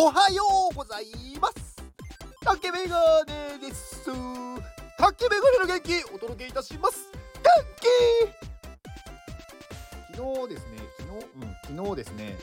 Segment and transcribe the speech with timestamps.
[0.00, 1.06] おはようござい
[1.42, 1.82] ます。
[2.44, 4.08] 竹メガネです。
[4.96, 7.10] 竹メガネの元気お届けいたします。
[7.42, 7.50] 元
[10.12, 10.16] 気!
[10.16, 12.36] 昨日ですね昨日うん昨日ですね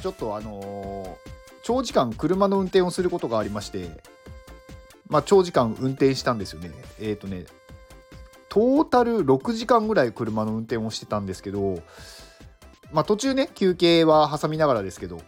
[0.00, 1.08] ちょっとあのー、
[1.62, 3.88] 長時間車の運転をすることがありまして
[5.06, 6.72] まあ長時間運転したんですよね。
[6.98, 7.44] えっ、ー、とね
[8.48, 11.78] トータル6時間ぐらい車の運転をしてたんですけど
[12.90, 15.20] まあ途中ね休憩は挟みながらですけど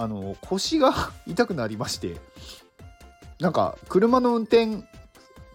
[0.00, 0.94] あの腰が
[1.26, 2.18] 痛くなりまして
[3.40, 4.84] なんか車の運転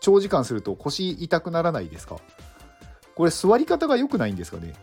[0.02, 2.18] 長時間すると腰痛くならないですか？
[3.16, 4.74] これ座り方が良くないんですかね？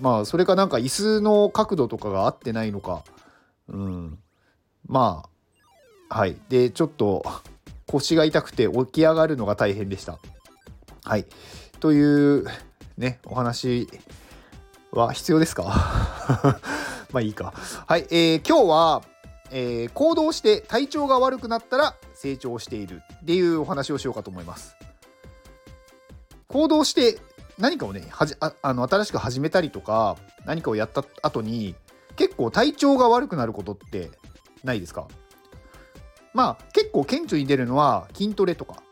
[0.00, 3.02] まあそれかなんか椅子の角度とかが合ってないのか。
[3.68, 4.18] うん。
[4.86, 5.24] ま
[6.08, 6.36] あはい。
[6.48, 7.24] でちょっと
[7.88, 10.20] 腰が痛くて起き上がるのが大変でした。
[11.02, 11.26] はい。
[11.80, 12.00] とい
[12.38, 12.46] う
[12.96, 13.88] ねお話
[14.92, 16.60] は必要ですか？
[17.12, 17.52] まあいいか。
[17.86, 19.02] はい、えー、今日は、
[19.50, 24.76] えー、行動して体調が悪くなったら成長しているっていうお話をしようかと思います。
[26.48, 27.18] 行動して
[27.58, 31.74] 何かをねはじああの新しく始めたりとか何かをやった後に
[32.16, 34.10] 結構体調が悪くなることって
[34.64, 35.06] ないですか？
[36.34, 38.82] まあ結構顕著に出るのは筋トレとか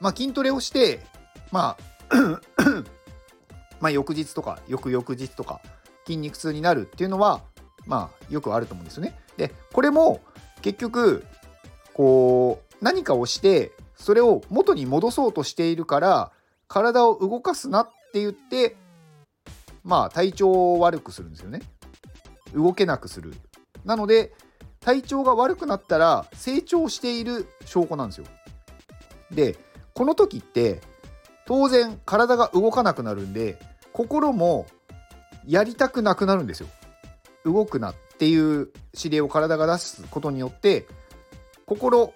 [0.00, 1.04] まあ筋トレをして
[1.50, 1.76] ま
[2.10, 2.14] あ
[3.80, 5.60] まあ翌日とか翌々日とか
[6.06, 7.42] 筋肉痛になるっていうのは
[7.86, 9.18] まあよくあると思うんですよね。
[9.36, 10.20] でこれも
[10.60, 11.24] 結局
[11.94, 16.32] こう何かをしてそれを元に戻そうとしているから
[16.68, 18.76] 体を動かすなって言って
[19.84, 21.60] まあ体調を悪くするんですよね。
[22.54, 23.34] 動けなくする。
[23.84, 24.32] なので
[24.80, 28.26] 体調が悪くなったら成長している証拠なんですよ。
[29.30, 29.56] で
[29.94, 30.80] この時って
[31.46, 33.58] 当然体が動かなくなるんで
[33.92, 34.66] 心も
[35.46, 36.68] やりたくなくなるんですよ。
[37.44, 40.86] 動くなっていう指令を体が出すことによって
[41.66, 42.12] 心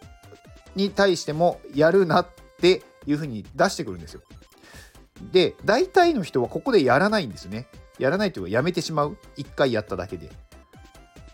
[0.76, 2.28] に対してもやるなっ
[2.60, 4.20] ていうふうに出してくるんですよ。
[5.32, 7.66] で大体の人はここでやらないんですね。
[7.98, 10.30] やらないというかやめてしまう一回やっただけで。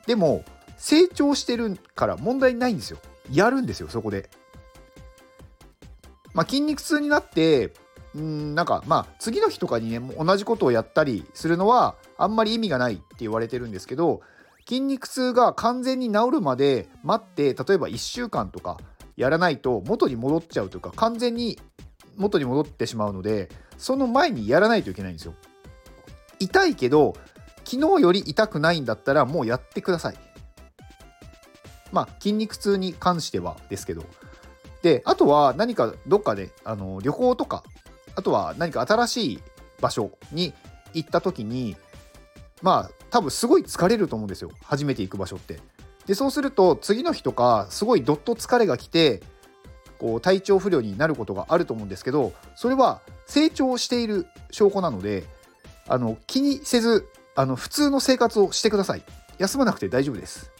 [0.06, 0.44] でも
[0.78, 2.98] 成長してるから問題ないんですよ。
[3.30, 4.30] やるんですよそこで。
[6.34, 7.74] まあ、筋肉痛になって
[8.14, 14.20] うんなんかまあ次の日とかにね同じことをやったりするのはあんまり意味がないって言われてるんですけど
[14.66, 18.78] 筋肉痛が完全に治るまで待って例えば1週間とか
[19.16, 21.58] やらないと元に戻っちゃうというか完全に
[22.16, 25.34] 元に戻ってしまうのでその前にやらないといけないんですよ。
[26.38, 27.14] 痛いけど
[27.64, 30.14] 昨日より痛くないんだったらもうやってください。
[31.90, 34.04] まあ筋肉痛に関してはですけど。
[34.82, 37.62] であとは何かどっかであの旅行とか
[38.14, 39.42] あとは何か新しい
[39.80, 40.52] 場所に
[40.94, 41.76] 行った時に
[42.62, 44.50] まあ多分すごい疲れると思うんですよ。
[44.62, 45.60] 初めて行く場所って。
[46.06, 49.22] でそうすると次の日とかすごいどっと疲れが来て
[49.98, 55.24] こう体調不良になることがあると思うんですけどそれは成長している証拠なので
[55.86, 59.02] あの気にせずあの普通の生活をしてください。
[59.38, 60.51] 休まなくて大丈夫です。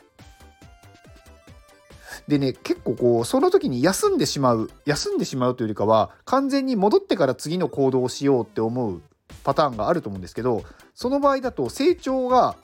[2.32, 9.03] でね結構こうその時に休んでしまう休んでしまうというよりかは完全に戻ってから次の行動をしようって思う
[9.44, 12.56] パターンがあると思うんですけどその場合だと成長が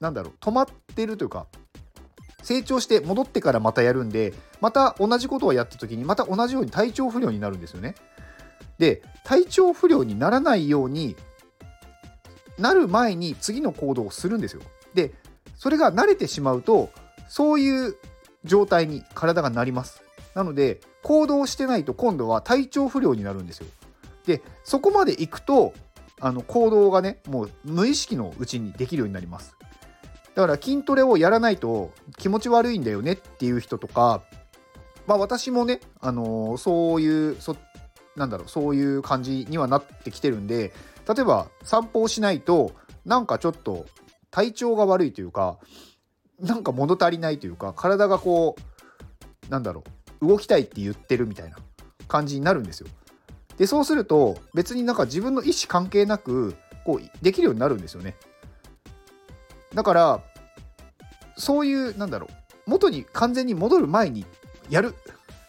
[0.00, 0.66] 何だろう止まっ
[0.96, 1.44] てるというか
[2.42, 4.32] 成長して戻ってからまたやるんで
[4.62, 7.96] また同じことをやった時にまた同じように体調不良になるんですよね。
[8.78, 11.14] で体調不良にならないように
[12.56, 14.62] なる前に次の行動をするんですよ。
[14.94, 15.12] で
[15.56, 16.88] それが慣れてしまうと
[17.28, 17.96] そういう
[18.44, 20.02] 状態に体がなります。
[20.34, 23.66] なので行動してないと今度は体調不良になるんですよ。
[24.26, 25.72] でそこまで行くと
[26.20, 29.56] あの行動がねもう無意識のうちにできるようになります。
[30.34, 34.22] だから筋トレをやらないと気持ち悪いんだよねっていう人とか
[35.06, 37.56] まあ私もね、あのー、そういうそ
[38.16, 40.72] なんだろうそういう感じにはなってきてるんで
[41.08, 42.72] 例えば散歩をしないと
[43.04, 43.86] なんかちょっと
[44.30, 45.58] 体調が悪いというか
[46.40, 49.84] なんか物足りないというか体がこうなんだろ
[50.20, 51.56] う動きたいって言ってるみたいな
[52.08, 52.88] 感じになるんですよ。
[53.58, 56.54] でそうすると別になんか自分の意思関係なく
[56.84, 58.16] こうできるようになるんですよね。
[59.74, 60.20] だから
[61.36, 64.24] そういうなんだろう元に完全に戻る前に
[64.68, 64.94] やる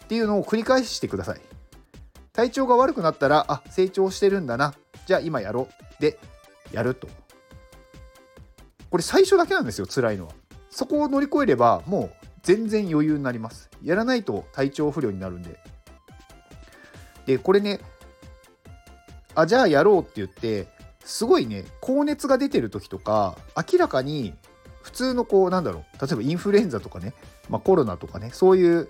[0.04, 1.42] っていうのを繰り返してください。
[2.34, 4.74] 体調が悪くなったらあ成長してるんだな
[5.06, 5.68] じゃあ今やろ
[6.00, 6.20] うで
[6.72, 7.08] やると。
[8.90, 10.34] これ最初だけなんですよ辛いのは。
[10.72, 15.60] そこを乗り越えればもう全然余裕になりますやらないと体調不良になるんで
[17.26, 17.80] でこれね
[19.36, 20.68] あじゃあやろうって言って
[21.04, 23.38] すごいね高熱が出てる時とか
[23.72, 24.34] 明らかに
[24.82, 27.14] 普通のこうなんだろう例えばインフルエンザとかね、
[27.50, 28.90] まあ、コロナとかねそういう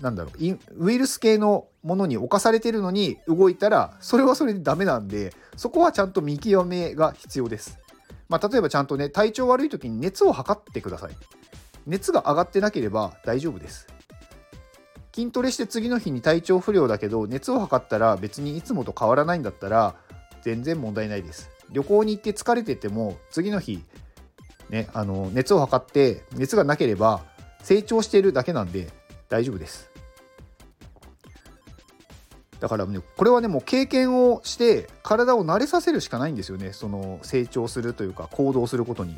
[0.00, 7.78] なんだろうウイルス系のものに侵されてるのに動いたらそれはそれでダメなんでそこはちゃんと見極めが必要です。
[8.28, 11.12] まあ、例えばちゃんとね体調悪い時に熱を測ってください。
[11.86, 13.86] 熱が上がってなければ大丈夫です。
[15.14, 19.94] 筋トレして次の日に体調不良だけど熱を測ったら別にいつもと変わらないんだったら
[20.42, 21.50] 全然問題ないです。
[21.70, 23.82] 旅行に行って疲れてても次の日、
[24.68, 27.24] ね、あの熱を測って熱がなければ
[27.62, 28.90] 成長しているだけなんで
[29.28, 29.90] 大丈夫です。
[32.60, 36.72] だからねこれはねもう経験をして体を慣れさせるしかないんですよね。
[36.72, 39.16] その成長するというか行動することに。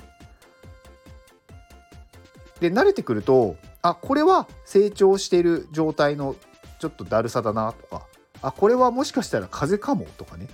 [2.61, 6.35] で慣れてくるとあこれは成長している状態の
[6.81, 8.07] ちょっとだるさだなとか
[8.43, 10.49] あこれはもしかしたら風邪かもとかね。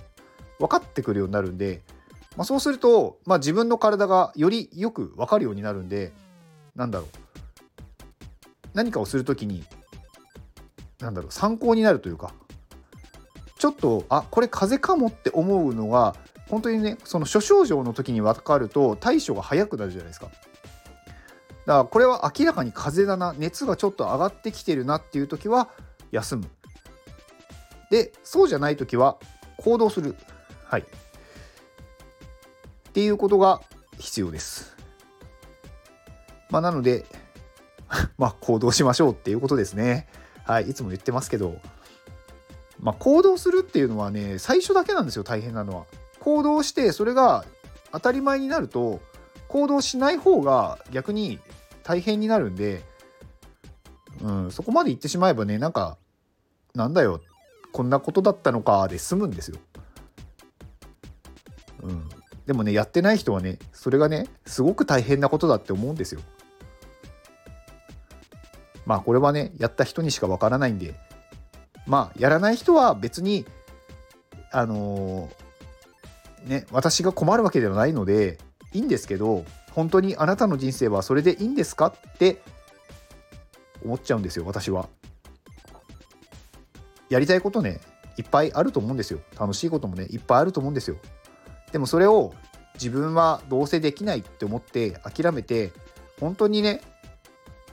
[0.59, 1.81] 分かってくるようになるんで、
[2.37, 6.13] まあ、そうすると、まあ、自分の体がよりよく分かるようになるんで
[6.75, 7.09] なんだろう。
[8.73, 9.63] 何かをする時に
[10.99, 12.33] なんだろう参考になるというか
[13.65, 16.15] ちょっとあこれ風邪かもって思うのが
[16.49, 20.27] 本当にねその諸症状の時に分かると対処が早くなるじゃないですか。
[20.27, 20.35] だか
[21.65, 25.69] らこれは明らかに風邪だな熱がちょっと上がってきてるなっていう時は
[26.11, 26.47] 休む。
[27.89, 29.17] でそうじゃない時は
[29.57, 30.15] 行動する。
[30.65, 30.81] はい。
[30.81, 30.85] っ
[32.93, 33.61] ていうことが
[33.97, 34.77] 必要です。
[36.51, 37.03] まあ、なので
[38.19, 40.07] まあ行動しましょうっていうことですね。
[40.43, 41.59] はい、いつも言ってますけど、
[42.85, 45.85] まあ、行動するっていうのはね最初だけなんですよ大変なのは。
[46.19, 47.43] 行動してそれが
[47.91, 49.01] 当たり前になると
[49.47, 51.39] 行動しない方が逆に
[51.83, 52.83] 大変になるんで、
[54.21, 55.97] うん、そこまで言ってしまえばねなんか
[56.75, 57.21] なんだよ
[57.71, 59.57] こんなことだったのかで済むんですよ。
[61.81, 62.07] うん、
[62.45, 66.21] でもねやってない人はねそれがねすごく大変なことだって思うんですよ。
[68.85, 70.93] まあこれはねやった人にしかわからないんで
[71.87, 73.45] まあやらない人は別に
[74.51, 78.37] あのー、ね私が困るわけではないので
[78.73, 82.41] いいんですけど本当にあなたの人生はそれでいいんですかって
[83.83, 84.87] 思っちゃうんですよ私は。
[87.09, 87.79] やりたいことね
[88.17, 90.97] いっぱいあると思うんですよ楽しいこともねいっぱいあると思うんですよ。
[91.71, 92.33] でもそれを
[92.75, 95.71] 自分はどうせできないって思って諦めて
[96.19, 96.81] 本当にね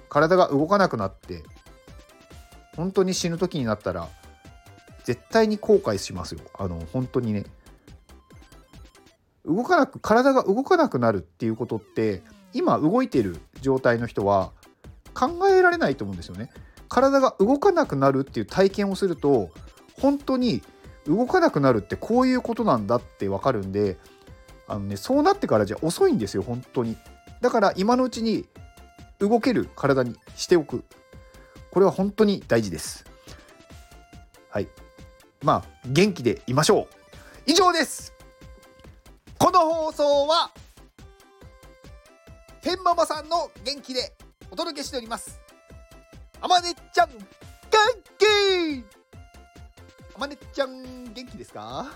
[0.09, 1.43] 体が動かなくなって
[2.77, 4.09] 本当に死ぬ時になったら
[5.05, 6.41] 絶対に後悔しますよ。
[6.59, 7.45] あの本当にね。
[9.45, 12.23] 動かなく体が動かなくなるっていうことって
[12.53, 14.53] 今動いてる状態の人は
[15.15, 16.51] 考えられないと思うんですよね。
[16.89, 19.51] 体が動かなくなるっていう体験をすると
[20.01, 20.63] 本当に
[21.07, 23.99] 動かなくなるってこういうことなんだって分かるんで
[24.69, 26.97] あのねそうなってからじゃ遅いんですよ本当に。
[27.41, 28.47] だから今のうちに
[29.19, 30.85] 動ける体にしておく。
[31.73, 33.07] これは本当に大事です。
[34.51, 34.69] はい。
[35.43, 36.87] まあ、元気でいましょう。
[37.47, 38.13] 以上です。
[39.39, 40.51] この放送は、
[42.61, 44.13] 天ママさんの元気で
[44.51, 45.41] お届けしております。
[46.43, 47.19] あまねちゃん、元
[48.19, 48.85] 気
[50.15, 51.87] あまねちゃん、元気ですか?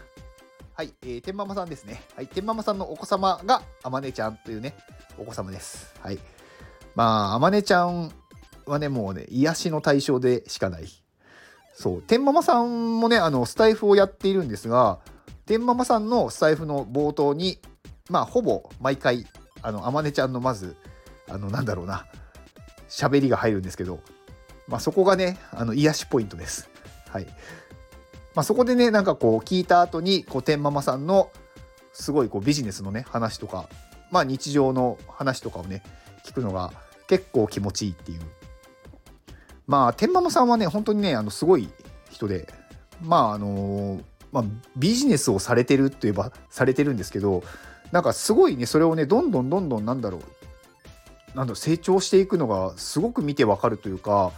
[0.73, 2.03] はい、えー、天ママさんですね。
[2.17, 4.75] はい、天ママさんのお子様があまねちゃんというね、
[5.19, 5.95] お子様です。
[6.01, 6.19] はい。
[6.95, 8.11] まあ、あまねちゃん
[8.67, 10.87] はね、もうね、癒しの対象でしかない。
[11.75, 14.99] そう、天ママさんもね、あの、スタイフをやっているんですが、
[15.47, 17.59] 天ママさんのスタイフの冒頭に、
[18.09, 19.27] まあ、ほぼ毎回、
[19.63, 20.77] あの、あまねちゃんのまず、
[21.29, 22.07] あの、なんだろうな、
[22.89, 24.01] 喋りが入るんですけど、
[24.69, 26.69] まあ、そこがね、あの、癒しポイントです。
[27.09, 27.27] はい。
[28.35, 31.31] まあ、そこでね、なんかこう、聞いた後に、こう、天ママさんの、
[31.93, 33.69] すごいこうビジネスのね、話とか、
[34.11, 35.83] まあ、日常の話とかをね、
[36.25, 36.73] 聞くのが
[37.07, 38.21] 結構気持ちいいっていう
[39.67, 41.69] まあ天ママさんはね本当にねあのすごい
[42.11, 42.49] 人で
[43.03, 44.01] まああの
[44.33, 44.45] まあ、
[44.77, 47.43] ビジネスをされてるといえばされてるんですけど
[47.91, 54.33] なんかすごいねそれをねどんどんどんどんなんだろうなんだろう成長していくのがすごく見てわかるというか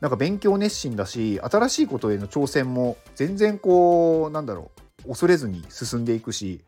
[0.00, 4.70] なんか勉強熱心だし新しいことへの挑戦も全然こうなんだろ
[5.04, 6.60] う恐れずに進んでいくし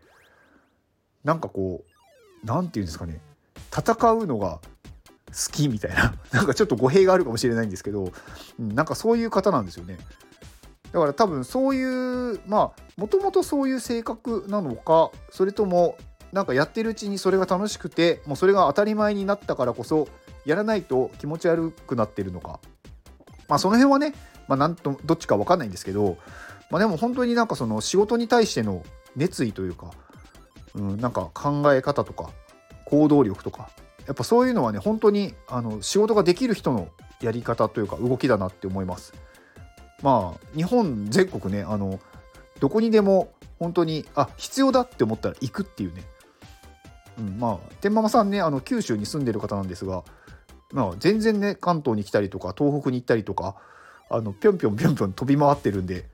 [1.25, 3.21] なんかこう何て言うんですかね
[3.71, 4.61] 戦うのが
[5.33, 8.13] 好きみたいな なんかちょっと語弊があるかもしれないんですけど、
[8.61, 9.99] うん、なんかそういう方なんですよね。
[10.93, 15.97] だから多分そういうまあもともとそういう性格なのかそれとも
[16.33, 20.07] なんかやってるうちにそれが楽しくてもうそれが当たり前になったからこそ
[20.45, 22.61] やらないと気持ち悪くなってるのか
[23.49, 24.15] まあその辺はね、
[24.49, 26.19] まあ、なんとどっちか分かんないんですけど、
[26.71, 28.83] まあ、でも本当になんかその仕事に対しての
[29.17, 29.91] 熱意というか、
[30.75, 32.31] うん、なんか考え方とか
[32.87, 33.71] 行動力とか
[34.07, 36.89] やっぱそういうのはね本当にあの仕事ができる人の
[37.21, 39.15] やり方というか動きだなって思います。
[40.03, 42.01] まあ日本全国ねあの
[42.61, 46.03] どこにでも本当にあ必要だって思ったら行くっていうね、
[47.19, 50.03] うん、まあ天ママさんねあの九州に住んでる方なんですが、
[50.73, 53.57] まあ、全然ね関東に来たりとか東北に行ったりとか
[54.11, 56.07] あのぴょんぴょんぴょんぴょん飛び回ってるんで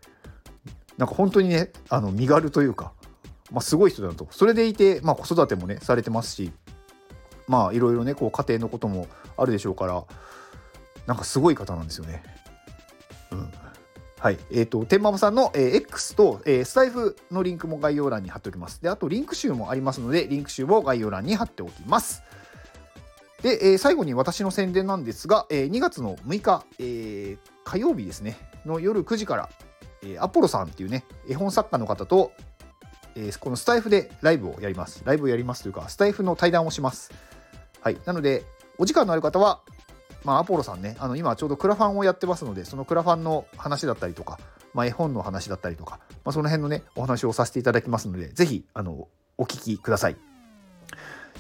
[0.99, 2.93] なんか本当にねあの身軽というか、
[3.51, 4.29] まあ、すごい人だと。
[4.31, 6.53] それでいて、まあ、子育てもねされてますし
[7.49, 10.05] まあいろいろねこう家庭のこともあるでしょうから
[11.07, 12.23] なんかすごい方なんですよね。
[13.33, 13.51] うん、
[14.21, 14.39] はい。
[14.51, 18.83] えっ、ー、と、天ママさんの、えー、X と、えー、スタイフのリンクも概要欄に貼っておきます。
[18.83, 22.23] で、あとリンク集もありますので、リンク集も概要欄に貼っておきます。
[23.43, 28.37] で、えー、最後に私の宣伝なんですが、えー、2月の6日、えー、火曜日ですね、
[28.67, 29.49] の夜9時から、
[30.03, 32.33] えー、アポロさんっていうね、絵本作家の方と、
[33.15, 35.03] えー、このスタイフでライブをやります。
[35.05, 37.13] ライブをやりますというか、スタイフの対談をします。
[37.81, 37.99] はい。
[38.05, 38.45] なので、
[38.79, 39.61] お時間のある方は、
[40.25, 44.39] まあ、アポロさんね、あの今ちょうどクラファンをやってますので、そのクラファンの話だったりとか、
[44.75, 50.17] まあ、絵本の話だったりとか、まあ、その辺のね、お話をさせていただきますので、ぜひ、あの、お聞きください。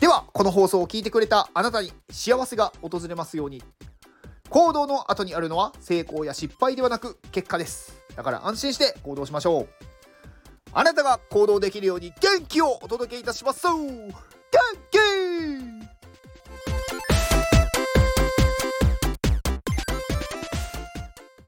[0.00, 3.62] では、この放送を聞いてくれたあなたに幸せが訪れますように。
[4.48, 8.00] 行動の後にあるのは成功や失敗ではなく結果です。
[8.16, 9.68] だから安心して行動しましょう。
[10.72, 13.66] あなたが行動できるように元気をお届けいたします。
[13.66, 13.74] 元
[14.90, 14.97] 気